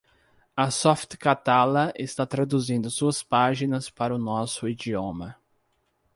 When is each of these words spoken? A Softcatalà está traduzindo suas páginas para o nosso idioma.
A 0.57 0.71
Softcatalà 0.71 1.93
está 1.95 2.25
traduzindo 2.25 2.89
suas 2.89 3.21
páginas 3.21 3.87
para 3.87 4.15
o 4.15 4.17
nosso 4.17 4.67
idioma. 4.67 5.35